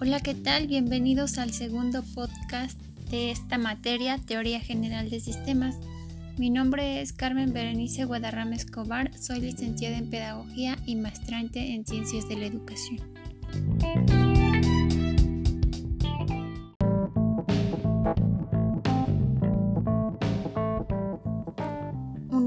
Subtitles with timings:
[0.00, 0.68] Hola, ¿qué tal?
[0.68, 5.74] Bienvenidos al segundo podcast de esta materia, Teoría General de Sistemas.
[6.38, 12.28] Mi nombre es Carmen Berenice Guadarrama Escobar, soy licenciada en Pedagogía y maestrante en Ciencias
[12.28, 13.19] de la Educación.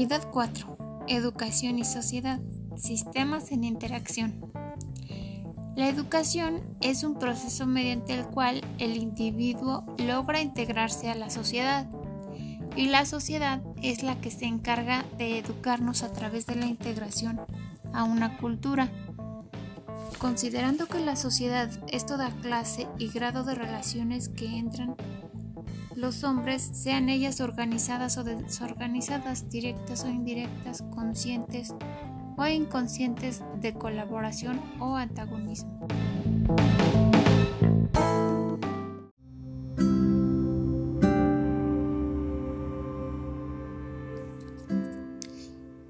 [0.00, 1.04] Unidad 4.
[1.08, 2.40] Educación y sociedad.
[2.74, 4.50] Sistemas en interacción.
[5.76, 11.86] La educación es un proceso mediante el cual el individuo logra integrarse a la sociedad
[12.76, 17.38] y la sociedad es la que se encarga de educarnos a través de la integración
[17.92, 18.90] a una cultura.
[20.16, 24.96] Considerando que la sociedad es toda clase y grado de relaciones que entran,
[26.00, 31.74] los hombres, sean ellas organizadas o desorganizadas, directas o indirectas, conscientes
[32.38, 35.86] o inconscientes de colaboración o antagonismo.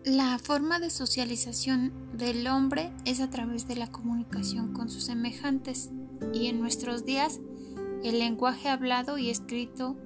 [0.05, 5.91] La forma de socialización del hombre es a través de la comunicación con sus semejantes
[6.35, 7.41] y en nuestros días
[8.03, 9.97] el lenguaje hablado y escrito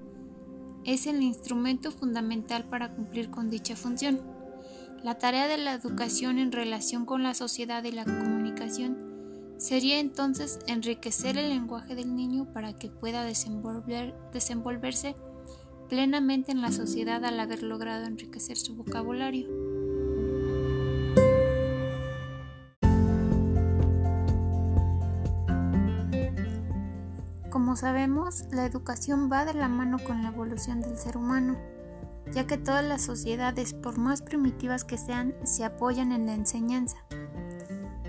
[0.84, 4.20] es el instrumento fundamental para cumplir con dicha función.
[5.02, 8.96] La tarea de la educación en relación con la sociedad y la comunicación
[9.58, 15.16] sería entonces enriquecer el lenguaje del niño para que pueda desenvolverse
[15.88, 19.63] plenamente en la sociedad al haber logrado enriquecer su vocabulario.
[27.54, 31.56] Como sabemos, la educación va de la mano con la evolución del ser humano
[32.32, 36.96] ya que todas las sociedades, por más primitivas que sean, se apoyan en la enseñanza.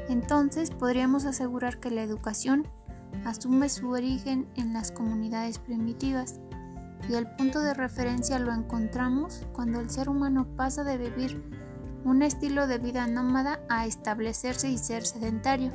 [0.09, 2.67] Entonces podríamos asegurar que la educación
[3.23, 6.39] asume su origen en las comunidades primitivas
[7.07, 11.44] y el punto de referencia lo encontramos cuando el ser humano pasa de vivir
[12.03, 15.72] un estilo de vida nómada a establecerse y ser sedentario,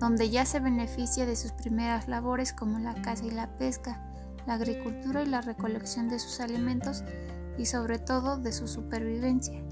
[0.00, 4.02] donde ya se beneficia de sus primeras labores como la caza y la pesca,
[4.46, 7.04] la agricultura y la recolección de sus alimentos
[7.58, 9.62] y sobre todo de su supervivencia.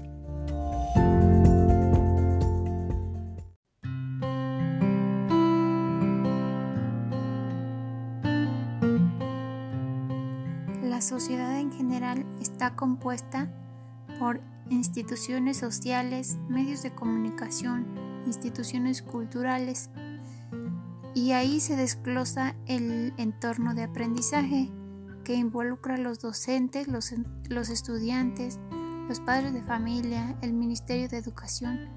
[10.83, 13.49] La sociedad en general está compuesta
[14.19, 17.87] por instituciones sociales, medios de comunicación,
[18.27, 19.89] instituciones culturales,
[21.19, 24.71] y ahí se desglosa el entorno de aprendizaje
[25.25, 27.13] que involucra a los docentes, los,
[27.49, 28.57] los estudiantes,
[29.09, 31.89] los padres de familia, el Ministerio de Educación,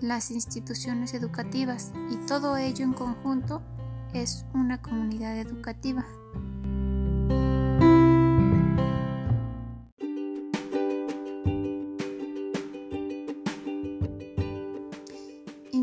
[0.00, 3.62] las instituciones educativas y todo ello en conjunto
[4.14, 6.06] es una comunidad educativa.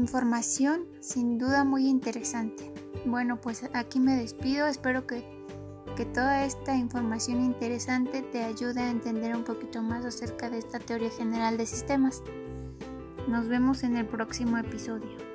[0.03, 2.73] Información sin duda muy interesante.
[3.05, 5.23] Bueno, pues aquí me despido, espero que
[5.95, 10.79] que toda esta información interesante te ayude a entender un poquito más acerca de esta
[10.79, 12.21] teoría general de sistemas.
[13.29, 15.32] Nos vemos en el próximo episodio.